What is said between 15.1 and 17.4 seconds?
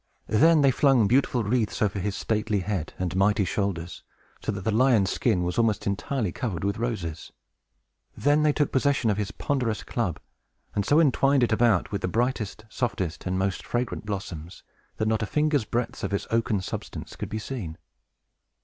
a finger's breadth of its oaken substance could be